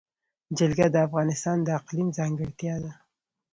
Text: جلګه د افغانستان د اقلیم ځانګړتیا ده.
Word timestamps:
جلګه 0.57 0.87
د 0.91 0.95
افغانستان 1.07 1.57
د 1.63 1.67
اقلیم 1.79 2.07
ځانګړتیا 2.17 2.75
ده. 2.83 2.91